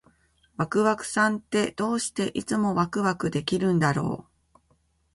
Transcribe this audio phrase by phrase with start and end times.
[0.57, 4.59] ワクワクさんって、どうしていつもワクワクできるんだろう？